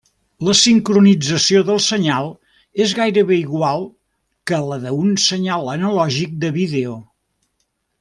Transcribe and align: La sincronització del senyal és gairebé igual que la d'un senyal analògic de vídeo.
La 0.45 0.53
sincronització 0.59 1.61
del 1.67 1.81
senyal 1.89 2.31
és 2.87 2.97
gairebé 3.01 3.37
igual 3.43 3.87
que 4.53 4.63
la 4.73 4.83
d'un 4.89 5.15
senyal 5.29 5.73
analògic 5.79 6.37
de 6.47 6.57
vídeo. 6.61 7.01